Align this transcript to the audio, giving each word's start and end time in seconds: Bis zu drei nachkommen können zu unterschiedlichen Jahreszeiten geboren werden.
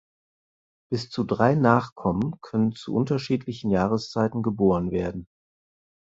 Bis 0.91 1.11
zu 1.11 1.23
drei 1.23 1.53
nachkommen 1.53 2.41
können 2.41 2.71
zu 2.73 2.95
unterschiedlichen 2.95 3.69
Jahreszeiten 3.69 4.41
geboren 4.41 4.89
werden. 4.89 5.27